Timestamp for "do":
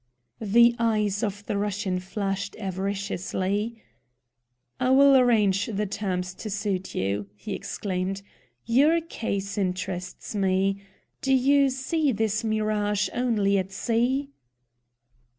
11.21-11.35